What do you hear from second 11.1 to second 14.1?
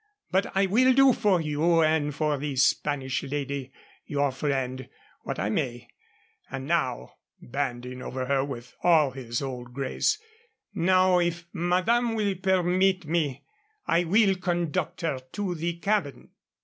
if madame will permit me, I